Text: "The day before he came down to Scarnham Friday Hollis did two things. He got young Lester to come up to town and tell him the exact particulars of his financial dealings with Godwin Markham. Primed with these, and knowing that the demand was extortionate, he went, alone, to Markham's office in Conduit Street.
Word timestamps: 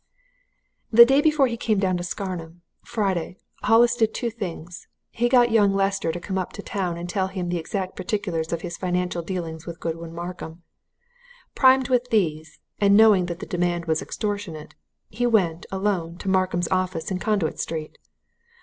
"The 0.91 1.05
day 1.05 1.21
before 1.21 1.45
he 1.45 1.57
came 1.57 1.77
down 1.77 1.97
to 1.97 2.03
Scarnham 2.03 2.63
Friday 2.83 3.37
Hollis 3.61 3.95
did 3.95 4.15
two 4.15 4.31
things. 4.31 4.87
He 5.11 5.29
got 5.29 5.51
young 5.51 5.75
Lester 5.75 6.11
to 6.11 6.19
come 6.19 6.39
up 6.39 6.53
to 6.53 6.63
town 6.63 6.97
and 6.97 7.07
tell 7.07 7.27
him 7.27 7.49
the 7.49 7.59
exact 7.59 7.95
particulars 7.95 8.51
of 8.51 8.61
his 8.61 8.77
financial 8.77 9.21
dealings 9.21 9.67
with 9.67 9.79
Godwin 9.79 10.15
Markham. 10.15 10.63
Primed 11.53 11.89
with 11.89 12.09
these, 12.09 12.57
and 12.79 12.97
knowing 12.97 13.27
that 13.27 13.41
the 13.41 13.45
demand 13.45 13.85
was 13.85 14.01
extortionate, 14.01 14.73
he 15.07 15.27
went, 15.27 15.67
alone, 15.71 16.17
to 16.17 16.27
Markham's 16.29 16.67
office 16.71 17.11
in 17.11 17.19
Conduit 17.19 17.59
Street. 17.59 17.99